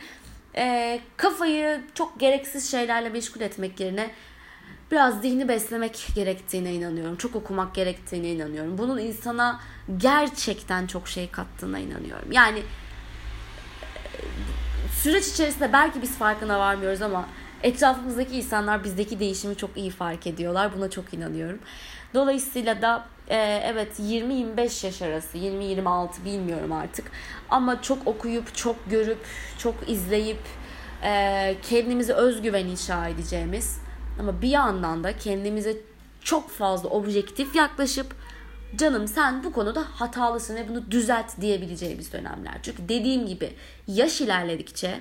[0.55, 4.11] e, kafayı çok gereksiz şeylerle meşgul etmek yerine
[4.91, 7.15] biraz zihni beslemek gerektiğine inanıyorum.
[7.15, 8.77] Çok okumak gerektiğine inanıyorum.
[8.77, 9.59] Bunun insana
[9.97, 12.31] gerçekten çok şey kattığına inanıyorum.
[12.31, 12.63] Yani
[14.91, 17.25] süreç içerisinde belki biz farkına varmıyoruz ama
[17.63, 20.71] etrafımızdaki insanlar bizdeki değişimi çok iyi fark ediyorlar.
[20.77, 21.59] Buna çok inanıyorum.
[22.13, 27.11] Dolayısıyla da e, evet 20-25 yaş arası 20-26 bilmiyorum artık
[27.49, 29.19] ama çok okuyup çok görüp
[29.57, 30.39] çok izleyip
[31.03, 33.84] e, kendimizi özgüven inşa edeceğimiz
[34.19, 35.77] ama bir yandan da kendimize
[36.21, 38.15] çok fazla objektif yaklaşıp
[38.75, 42.53] canım sen bu konuda hatalısın ve bunu düzelt diyebileceğimiz dönemler.
[42.63, 43.53] Çünkü dediğim gibi
[43.87, 44.99] yaş ilerledikçe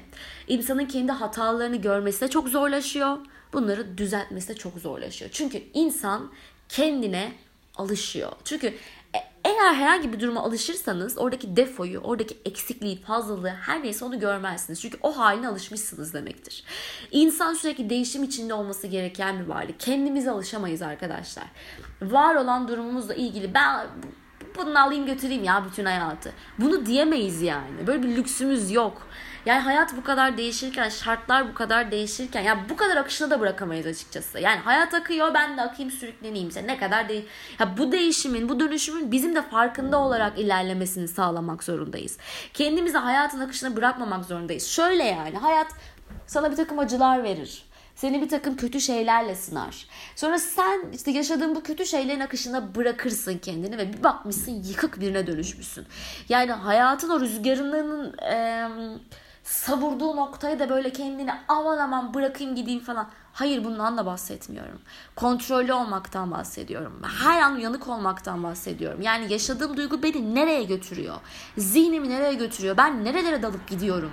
[0.49, 3.19] insanın kendi hatalarını görmesi de çok zorlaşıyor.
[3.53, 5.31] Bunları düzeltmesi de çok zorlaşıyor.
[5.35, 6.31] Çünkü insan
[6.69, 7.33] kendine
[7.77, 8.33] alışıyor.
[8.45, 8.75] Çünkü
[9.45, 14.81] eğer herhangi bir duruma alışırsanız oradaki defoyu, oradaki eksikliği, fazlalığı her neyse onu görmezsiniz.
[14.81, 16.65] Çünkü o haline alışmışsınız demektir.
[17.11, 19.81] İnsan sürekli değişim içinde olması gereken bir varlık.
[19.81, 21.45] Kendimize alışamayız arkadaşlar.
[22.03, 23.87] Var olan durumumuzla ilgili ben
[24.57, 26.33] bunu alayım götüreyim ya bütün hayatı.
[26.59, 27.87] Bunu diyemeyiz yani.
[27.87, 29.09] Böyle bir lüksümüz yok.
[29.47, 33.87] Yani hayat bu kadar değişirken, şartlar bu kadar değişirken ya bu kadar akışına da bırakamayız
[33.87, 34.41] açıkçası.
[34.41, 36.49] Yani hayat akıyor ben de akayım sürükleneyim.
[36.49, 37.27] İşte ne kadar değil.
[37.59, 42.19] Ya bu değişimin, bu dönüşümün bizim de farkında olarak ilerlemesini sağlamak zorundayız.
[42.55, 44.67] Kendimizi hayatın akışına bırakmamak zorundayız.
[44.67, 45.67] Şöyle yani hayat
[46.27, 47.65] sana bir takım acılar verir.
[47.95, 49.87] Seni bir takım kötü şeylerle sınar.
[50.17, 55.27] Sonra sen işte yaşadığın bu kötü şeylerin akışına bırakırsın kendini ve bir bakmışsın yıkık birine
[55.27, 55.87] dönüşmüşsün.
[56.29, 58.19] Yani hayatın o rüzgarının...
[58.19, 58.69] Ee,
[59.45, 63.11] savurduğu noktayı da böyle kendini aman aman bırakayım gideyim falan.
[63.35, 64.81] Hayır bundan da bahsetmiyorum.
[65.17, 67.03] Kontrollü olmaktan bahsediyorum.
[67.23, 69.03] Her an uyanık olmaktan bahsediyorum.
[69.03, 71.17] Yani yaşadığım duygu beni nereye götürüyor?
[71.59, 72.77] Zihnimi nereye götürüyor?
[72.77, 74.11] Ben nerelere dalıp gidiyorum?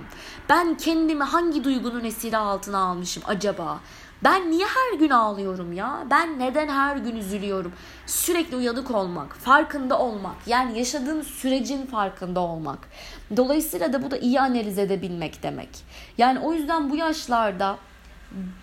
[0.48, 3.80] Ben kendimi hangi duygunun esiri altına almışım acaba?
[4.24, 6.04] Ben niye her gün ağlıyorum ya?
[6.10, 7.72] Ben neden her gün üzülüyorum?
[8.06, 10.36] Sürekli uyanık olmak, farkında olmak.
[10.46, 12.78] Yani yaşadığın sürecin farkında olmak.
[13.36, 15.68] Dolayısıyla da bu da iyi analiz edebilmek demek.
[16.18, 17.78] Yani o yüzden bu yaşlarda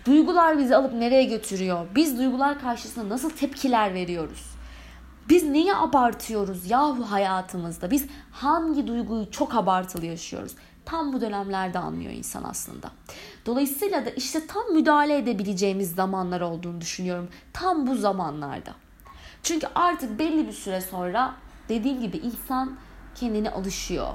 [0.05, 1.87] duygular bizi alıp nereye götürüyor?
[1.95, 4.45] Biz duygular karşısında nasıl tepkiler veriyoruz?
[5.29, 7.91] Biz neyi abartıyoruz yahu hayatımızda?
[7.91, 10.55] Biz hangi duyguyu çok abartılı yaşıyoruz?
[10.85, 12.91] Tam bu dönemlerde anlıyor insan aslında.
[13.45, 17.29] Dolayısıyla da işte tam müdahale edebileceğimiz zamanlar olduğunu düşünüyorum.
[17.53, 18.71] Tam bu zamanlarda.
[19.43, 21.33] Çünkü artık belli bir süre sonra
[21.69, 22.77] dediğim gibi insan
[23.15, 24.07] kendini alışıyor.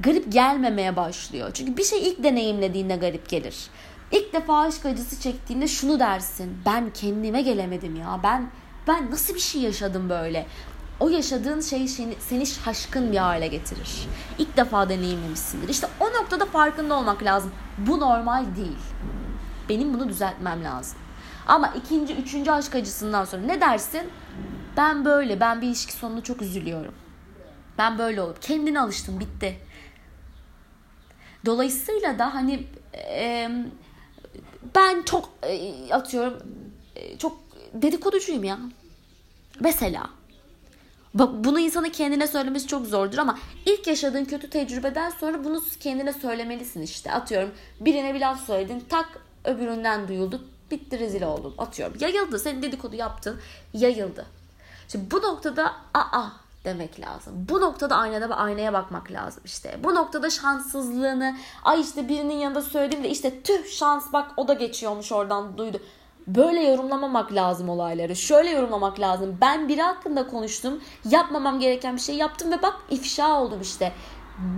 [0.00, 1.50] Garip gelmemeye başlıyor.
[1.54, 3.56] Çünkü bir şey ilk deneyimlediğinde garip gelir.
[4.12, 6.58] İlk defa aşk acısı çektiğinde şunu dersin.
[6.66, 8.20] Ben kendime gelemedim ya.
[8.22, 8.50] Ben
[8.88, 10.46] ben nasıl bir şey yaşadım böyle?
[11.00, 14.08] O yaşadığın şey seni, seni şaşkın bir hale getirir.
[14.38, 15.68] İlk defa deneyimlemişsindir.
[15.68, 17.52] İşte o noktada farkında olmak lazım.
[17.78, 18.78] Bu normal değil.
[19.68, 20.98] Benim bunu düzeltmem lazım.
[21.46, 24.02] Ama ikinci, üçüncü aşk acısından sonra ne dersin?
[24.76, 26.94] Ben böyle, ben bir ilişki sonunda çok üzülüyorum.
[27.78, 29.58] Ben böyle olup kendine alıştım, bitti.
[31.46, 32.66] Dolayısıyla da hani
[34.74, 36.42] ben çok e, atıyorum
[36.96, 37.38] e, çok
[37.74, 38.58] dedikoducuyum ya.
[39.60, 40.10] Mesela
[41.14, 46.12] Bak bunu insana kendine söylemesi çok zordur ama ilk yaşadığın kötü tecrübeden sonra bunu kendine
[46.12, 47.12] söylemelisin işte.
[47.12, 49.08] Atıyorum birine bir laf söyledin tak
[49.44, 51.96] öbüründen duyuldu bitti rezil oldun atıyorum.
[52.00, 53.40] Yayıldı senin dedikodu yaptın
[53.74, 54.26] yayıldı.
[54.88, 56.28] Şimdi bu noktada aa
[56.64, 57.46] demek lazım.
[57.48, 59.80] Bu noktada aynada aynaya bakmak lazım işte.
[59.84, 64.54] Bu noktada şanssızlığını ay işte birinin yanında söyledim de işte tüh şans bak o da
[64.54, 65.80] geçiyormuş oradan duydu.
[66.26, 68.16] Böyle yorumlamamak lazım olayları.
[68.16, 69.38] Şöyle yorumlamak lazım.
[69.40, 70.80] Ben biri hakkında konuştum.
[71.04, 73.92] Yapmamam gereken bir şey yaptım ve bak ifşa oldum işte.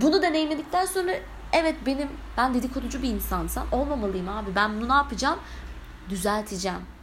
[0.01, 1.11] Bunu deneyimledikten sonra
[1.53, 4.55] evet benim ben dedikoducu bir insansam olmamalıyım abi.
[4.55, 5.39] Ben bunu ne yapacağım?
[6.09, 6.94] Düzelteceğim.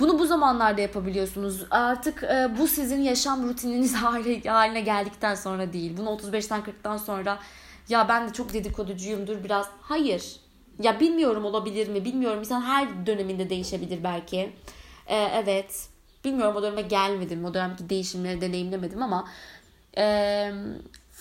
[0.00, 1.66] Bunu bu zamanlarda yapabiliyorsunuz.
[1.70, 3.94] Artık e, bu sizin yaşam rutininiz
[4.46, 5.96] haline geldikten sonra değil.
[5.96, 7.38] Bunu 35'ten 40'tan sonra
[7.88, 9.68] ya ben de çok dedikoducuyumdur biraz.
[9.82, 10.36] Hayır.
[10.82, 12.04] Ya bilmiyorum olabilir mi?
[12.04, 12.38] Bilmiyorum.
[12.38, 14.52] İnsan her döneminde değişebilir belki.
[15.06, 15.88] Ee, evet.
[16.24, 17.44] Bilmiyorum o döneme gelmedim.
[17.44, 19.28] O dönemki değişimleri deneyimlemedim ama
[19.96, 20.52] e,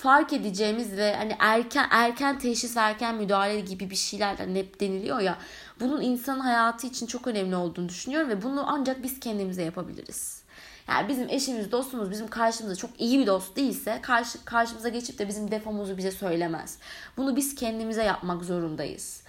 [0.04, 5.20] fark edeceğimiz ve hani erken erken teşhis erken müdahale gibi bir şeyler hani hep deniliyor
[5.20, 5.38] ya.
[5.80, 10.44] Bunun insan hayatı için çok önemli olduğunu düşünüyorum ve bunu ancak biz kendimize yapabiliriz.
[10.88, 15.28] Yani bizim eşimiz, dostumuz bizim karşımızda çok iyi bir dost değilse karşı, karşımıza geçip de
[15.28, 16.78] bizim defomuzu bize söylemez.
[17.18, 19.24] Bunu biz kendimize yapmak zorundayız.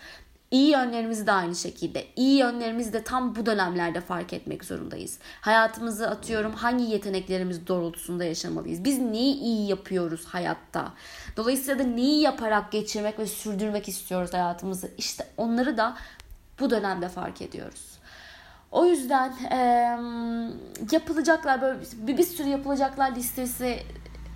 [0.55, 2.05] İyi yönlerimizi de aynı şekilde.
[2.17, 5.19] İyi yönlerimizi de tam bu dönemlerde fark etmek zorundayız.
[5.41, 8.85] Hayatımızı atıyorum hangi yeteneklerimiz doğrultusunda yaşamalıyız?
[8.85, 10.93] Biz neyi iyi yapıyoruz hayatta?
[11.37, 14.91] Dolayısıyla da neyi yaparak geçirmek ve sürdürmek istiyoruz hayatımızı?
[14.99, 15.97] İşte onları da
[16.61, 17.99] bu dönemde fark ediyoruz.
[18.71, 19.57] O yüzden e,
[20.93, 23.79] yapılacaklar böyle bir, bir sürü yapılacaklar listesi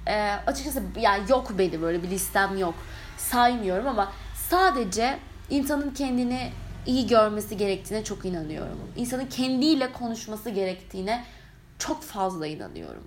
[0.06, 2.74] e, açıkçası yani yok benim böyle bir listem yok
[3.18, 4.12] saymıyorum ama
[4.50, 5.18] sadece
[5.50, 6.50] insanın kendini
[6.86, 8.78] iyi görmesi gerektiğine çok inanıyorum.
[8.96, 11.24] İnsanın kendiyle konuşması gerektiğine
[11.78, 13.06] çok fazla inanıyorum.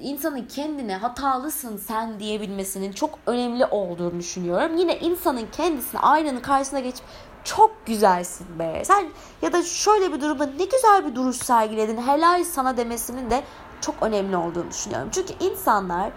[0.00, 4.76] İnsanın kendine hatalısın sen diyebilmesinin çok önemli olduğunu düşünüyorum.
[4.76, 7.04] Yine insanın kendisine aynanın karşısına geçip
[7.44, 8.82] çok güzelsin be.
[8.84, 9.04] Sen
[9.42, 11.96] ya da şöyle bir durumda ne güzel bir duruş sergiledin.
[11.96, 13.42] Helal sana demesinin de
[13.80, 15.08] çok önemli olduğunu düşünüyorum.
[15.12, 16.10] Çünkü insanlar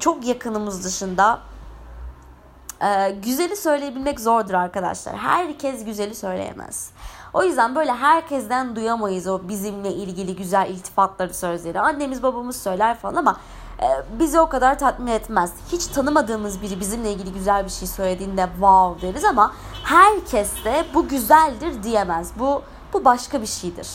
[0.00, 1.40] çok yakınımız dışında
[3.22, 5.16] güzeli söyleyebilmek zordur arkadaşlar.
[5.16, 6.90] Herkes güzeli söyleyemez.
[7.34, 11.80] O yüzden böyle herkesten duyamayız o bizimle ilgili güzel iltifatları sözleri.
[11.80, 13.36] Annemiz babamız söyler falan ama
[13.82, 15.52] e, bizi o kadar tatmin etmez.
[15.72, 19.52] Hiç tanımadığımız biri bizimle ilgili güzel bir şey söylediğinde wow deriz ama
[19.84, 22.30] herkes de bu güzeldir diyemez.
[22.38, 23.88] Bu bu başka bir şeydir.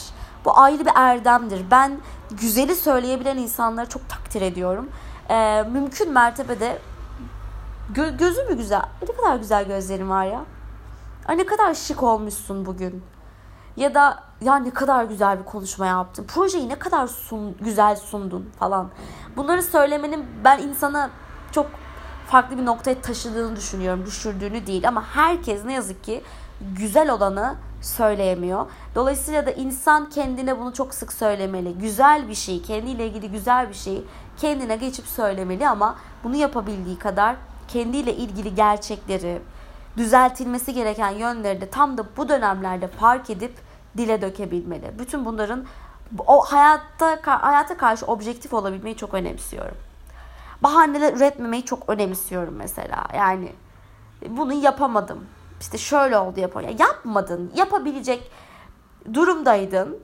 [0.45, 1.65] Bu ayrı bir erdemdir.
[1.71, 1.97] Ben
[2.32, 4.89] güzeli söyleyebilen insanları çok takdir ediyorum.
[5.30, 6.78] Ee, mümkün mertebede
[7.93, 8.86] gö- gözü mü güzel?
[9.02, 10.45] Ne kadar güzel gözlerin var ya.
[11.28, 13.04] Ay ne kadar şık olmuşsun bugün.
[13.78, 16.23] Ya da ya ne kadar güzel bir konuşma yaptın.
[16.23, 18.89] Projeyi ne kadar sun, güzel sundun falan.
[19.36, 21.10] Bunları söylemenin ben insana
[21.52, 21.65] çok
[22.28, 24.06] farklı bir noktaya taşıdığını düşünüyorum.
[24.06, 26.23] Düşürdüğünü değil ama herkes ne yazık ki
[26.78, 28.65] güzel olanı söyleyemiyor.
[28.95, 31.78] Dolayısıyla da insan kendine bunu çok sık söylemeli.
[31.78, 34.04] Güzel bir şey, kendiyle ilgili güzel bir şey
[34.38, 37.36] kendine geçip söylemeli ama bunu yapabildiği kadar
[37.67, 39.41] kendiyle ilgili gerçekleri,
[39.97, 43.53] düzeltilmesi gereken yönleri de tam da bu dönemlerde fark edip
[43.97, 44.99] dile dökebilmeli.
[44.99, 45.65] Bütün bunların
[46.27, 49.77] o hayatta hayata karşı objektif olabilmeyi çok önemsiyorum.
[50.63, 53.08] Bahaneler üretmemeyi çok önemsiyorum mesela.
[53.15, 53.51] Yani
[54.27, 55.25] bunu yapamadım.
[55.62, 56.71] İşte şöyle oldu yapamam.
[56.80, 57.51] Yapmadın.
[57.56, 58.32] Yapabilecek
[59.13, 59.97] durumdaydın.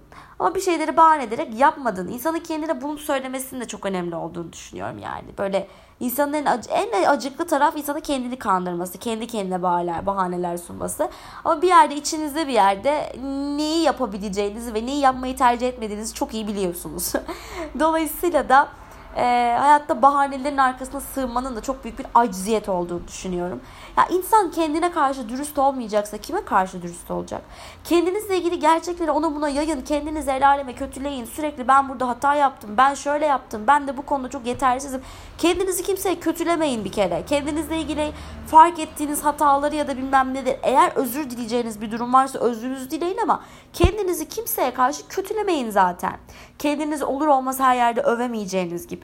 [0.43, 2.07] Ama bir şeyleri bahane ederek yapmadın.
[2.07, 5.25] İnsanın kendine bunu söylemesinin de çok önemli olduğunu düşünüyorum yani.
[5.37, 5.67] Böyle
[5.99, 8.97] insanın en, ac- en acıklı taraf insanı kendini kandırması.
[8.97, 11.09] Kendi kendine bahaneler, bahaneler sunması.
[11.45, 13.15] Ama bir yerde içinizde bir yerde
[13.57, 17.13] neyi yapabileceğinizi ve neyi yapmayı tercih etmediğinizi çok iyi biliyorsunuz.
[17.79, 18.67] Dolayısıyla da
[19.17, 23.61] e, hayatta bahanelerin arkasına sığmanın da çok büyük bir acziyet olduğunu düşünüyorum.
[23.97, 27.41] Ya insan kendine karşı dürüst olmayacaksa kime karşı dürüst olacak?
[27.83, 31.25] Kendinizle ilgili gerçekleri ona buna yayın, kendinizi el aleme kötüleyin.
[31.25, 35.01] Sürekli ben burada hata yaptım, ben şöyle yaptım, ben de bu konuda çok yetersizim.
[35.37, 37.23] Kendinizi kimseye kötülemeyin bir kere.
[37.25, 38.11] Kendinizle ilgili
[38.47, 40.55] fark ettiğiniz hataları ya da bilmem nedir.
[40.63, 46.17] Eğer özür dileyeceğiniz bir durum varsa özrünüzü dileyin ama kendinizi kimseye karşı kötülemeyin zaten.
[46.59, 49.02] Kendinizi olur olmaz her yerde övemeyeceğiniz gibi.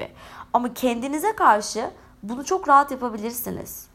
[0.53, 1.91] Ama kendinize karşı
[2.23, 3.87] bunu çok rahat yapabilirsiniz.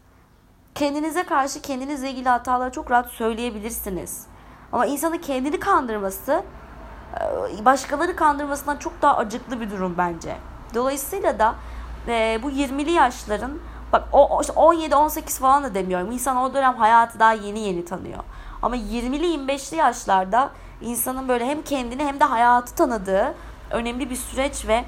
[0.74, 4.26] Kendinize karşı kendinizle ilgili hataları çok rahat söyleyebilirsiniz.
[4.72, 6.42] Ama insanın kendini kandırması
[7.60, 10.36] e, başkaları kandırmasından çok daha acıklı bir durum bence.
[10.74, 11.54] Dolayısıyla da
[12.08, 13.58] e, bu 20'li yaşların
[13.92, 16.12] bak o, işte 17-18 falan da demiyorum.
[16.12, 18.18] İnsan o dönem hayatı daha yeni yeni tanıyor.
[18.62, 23.34] Ama 20'li 25'li yaşlarda insanın böyle hem kendini hem de hayatı tanıdığı
[23.70, 24.84] önemli bir süreç ve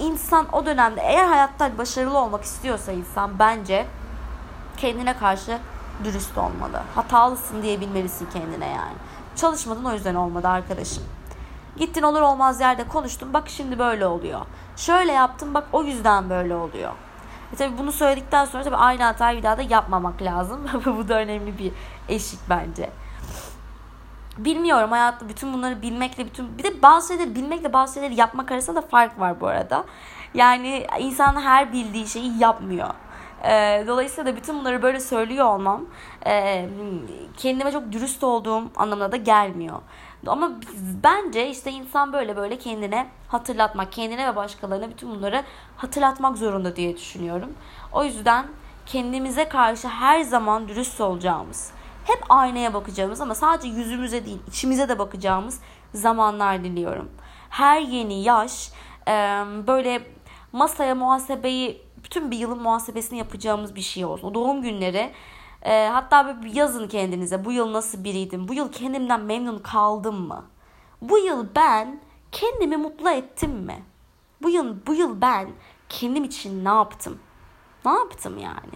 [0.00, 3.86] insan o dönemde eğer hayatta başarılı olmak istiyorsa insan bence
[4.76, 5.58] kendine karşı
[6.04, 6.82] dürüst olmalı.
[6.94, 8.94] Hatalısın diyebilmelisin kendine yani.
[9.36, 11.04] Çalışmadın o yüzden olmadı arkadaşım.
[11.76, 14.40] Gittin olur olmaz yerde konuştun bak şimdi böyle oluyor.
[14.76, 16.92] Şöyle yaptım bak o yüzden böyle oluyor.
[17.52, 20.60] E tabi bunu söyledikten sonra tabi aynı hatayı bir daha da yapmamak lazım.
[20.86, 21.72] Bu da önemli bir
[22.08, 22.90] eşik bence.
[24.44, 28.82] Bilmiyorum hayatta bütün bunları bilmekle bütün bir de bazı şeyleri bilmekle bazı şeyleri yapmak arasında
[28.82, 29.84] da fark var bu arada.
[30.34, 32.88] Yani insan her bildiği şeyi yapmıyor.
[33.44, 35.86] E, dolayısıyla da bütün bunları böyle söylüyor olmam
[36.26, 36.68] e,
[37.36, 39.76] kendime çok dürüst olduğum anlamına da gelmiyor.
[40.26, 40.52] Ama
[41.02, 45.42] bence işte insan böyle böyle kendine hatırlatmak, kendine ve başkalarına bütün bunları
[45.76, 47.52] hatırlatmak zorunda diye düşünüyorum.
[47.92, 48.46] O yüzden
[48.86, 51.72] kendimize karşı her zaman dürüst olacağımız,
[52.04, 55.60] hep aynaya bakacağımız ama sadece yüzümüze değil içimize de bakacağımız
[55.94, 57.10] zamanlar diliyorum.
[57.50, 58.70] Her yeni yaş
[59.66, 60.02] böyle
[60.52, 64.34] masaya muhasebeyi bütün bir yılın muhasebesini yapacağımız bir şey olsun.
[64.34, 65.12] Doğum günleri
[65.62, 68.48] e, hatta bir yazın kendinize bu yıl nasıl biriydim?
[68.48, 70.44] Bu yıl kendimden memnun kaldım mı?
[71.02, 72.00] Bu yıl ben
[72.32, 73.82] kendimi mutlu ettim mi?
[74.42, 75.50] Bu yıl bu yıl ben
[75.88, 77.18] kendim için ne yaptım?
[77.84, 78.72] Ne yaptım yani?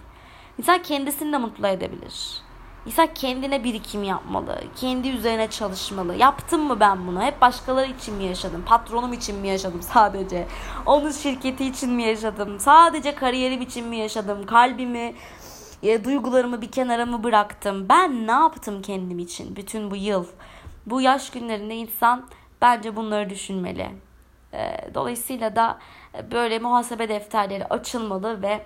[0.57, 2.41] İnsan kendisini de mutlu edebilir.
[2.85, 4.63] İnsan kendine birikim yapmalı.
[4.75, 6.15] Kendi üzerine çalışmalı.
[6.15, 7.21] Yaptım mı ben bunu?
[7.21, 8.63] Hep başkaları için mi yaşadım?
[8.65, 10.47] Patronum için mi yaşadım sadece?
[10.85, 12.59] Onun şirketi için mi yaşadım?
[12.59, 14.45] Sadece kariyerim için mi yaşadım?
[14.45, 15.15] Kalbimi,
[15.83, 17.89] e, duygularımı bir kenara mı bıraktım?
[17.89, 20.25] Ben ne yaptım kendim için bütün bu yıl?
[20.85, 22.27] Bu yaş günlerinde insan
[22.61, 23.89] bence bunları düşünmeli.
[24.53, 25.79] E, dolayısıyla da
[26.31, 28.65] böyle muhasebe defterleri açılmalı ve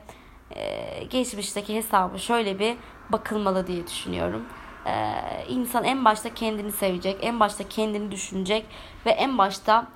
[0.55, 2.75] e, geçmişteki hesabı şöyle bir
[3.09, 4.45] bakılmalı diye düşünüyorum.
[4.85, 8.65] Ee, insan en başta kendini sevecek, en başta kendini düşünecek
[9.05, 9.87] ve en başta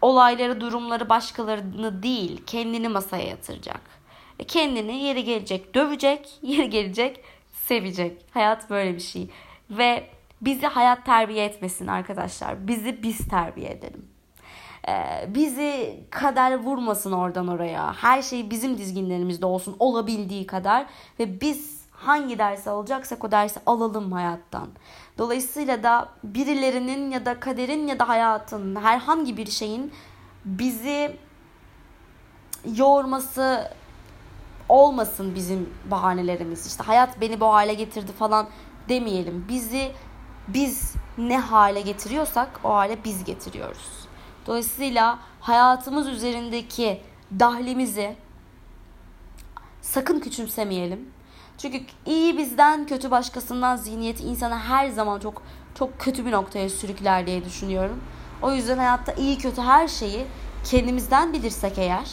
[0.00, 3.80] olayları, durumları, başkalarını değil, kendini masaya yatıracak.
[4.38, 7.20] E kendini yeri gelecek dövecek, yeri gelecek
[7.52, 8.22] sevecek.
[8.30, 9.30] Hayat böyle bir şey.
[9.70, 12.68] Ve bizi hayat terbiye etmesin arkadaşlar.
[12.68, 14.08] Bizi biz terbiye edelim.
[14.88, 17.92] Ee, bizi kader vurmasın oradan oraya.
[17.92, 20.86] Her şey bizim dizginlerimizde olsun olabildiği kadar.
[21.18, 24.68] Ve biz hangi dersi alacaksak o dersi alalım hayattan.
[25.18, 29.92] Dolayısıyla da birilerinin ya da kaderin ya da hayatın herhangi bir şeyin
[30.44, 31.16] bizi
[32.74, 33.70] yorması
[34.68, 36.66] olmasın bizim bahanelerimiz.
[36.66, 38.48] İşte hayat beni bu hale getirdi falan
[38.88, 39.46] demeyelim.
[39.48, 39.92] Bizi
[40.48, 44.05] biz ne hale getiriyorsak o hale biz getiriyoruz.
[44.46, 47.00] Dolayısıyla hayatımız üzerindeki
[47.38, 48.16] dahlimizi
[49.82, 51.08] sakın küçümsemeyelim.
[51.58, 55.42] Çünkü iyi bizden kötü başkasından zihniyeti insanı her zaman çok
[55.74, 58.00] çok kötü bir noktaya sürükler diye düşünüyorum.
[58.42, 60.26] O yüzden hayatta iyi kötü her şeyi
[60.64, 62.10] kendimizden bilirsek eğer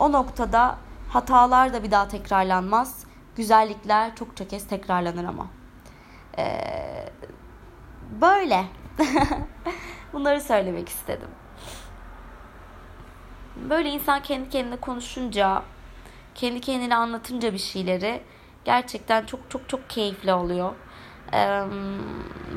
[0.00, 3.04] o noktada hatalar da bir daha tekrarlanmaz.
[3.36, 5.46] Güzellikler çokça kez tekrarlanır ama.
[6.38, 7.08] Ee,
[8.20, 8.64] böyle.
[10.12, 11.28] Bunları söylemek istedim.
[13.56, 15.62] Böyle insan kendi kendine konuşunca,
[16.34, 18.22] kendi kendine anlatınca bir şeyleri
[18.64, 20.72] gerçekten çok çok çok keyifli oluyor.
[21.34, 21.62] Ee,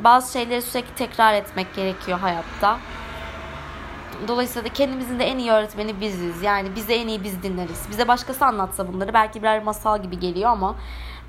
[0.04, 2.80] bazı şeyleri sürekli tekrar etmek gerekiyor hayatta.
[4.28, 6.42] Dolayısıyla da kendimizin de en iyi öğretmeni biziz.
[6.42, 7.88] Yani bize en iyi biz dinleriz.
[7.90, 10.76] Bize başkası anlatsa bunları belki birer masal gibi geliyor ama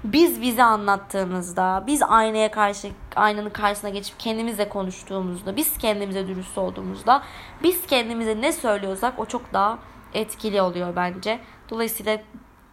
[0.05, 7.23] biz bize anlattığımızda, biz aynaya karşı aynanın karşısına geçip kendimizle konuştuğumuzda, biz kendimize dürüst olduğumuzda,
[7.63, 9.79] biz kendimize ne söylüyorsak o çok daha
[10.15, 11.41] etkili oluyor bence.
[11.71, 12.19] Dolayısıyla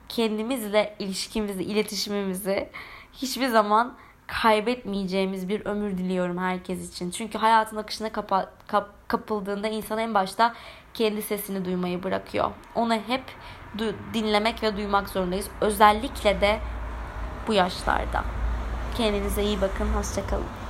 [0.10, 2.70] kendimizle ilişkimizi, iletişimimizi
[3.14, 3.94] hiçbir zaman
[4.28, 7.12] kaybetmeyeceğimiz bir ömür diliyorum herkes için.
[7.12, 10.54] Çünkü hayatın akışına kapa, kap, kapıldığında insan en başta
[10.94, 12.52] kendi sesini duymayı bırakıyor.
[12.76, 13.24] Onu hep
[13.78, 15.50] du- dinlemek ve duymak zorundayız.
[15.62, 16.60] Özellikle de
[17.48, 18.24] bu yaşlarda.
[18.98, 19.88] Kendinize iyi bakın.
[19.98, 20.67] Hoşçakalın.